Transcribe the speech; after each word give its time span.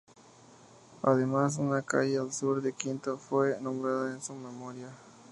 Además 1.03 1.57
una 1.59 1.83
calle 1.83 2.17
al 2.17 2.33
sur 2.33 2.59
de 2.63 2.73
Quito 2.73 3.19
fue 3.19 3.61
nombrada 3.61 4.11
en 4.11 4.19
su 4.19 4.33
memoria. 4.33 4.87